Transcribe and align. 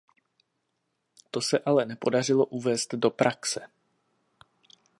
To 1.31 1.41
se 1.41 1.59
ale 1.65 1.85
nepodařilo 1.85 2.45
uvést 2.45 2.95
do 2.95 3.09
praxe. 3.09 3.67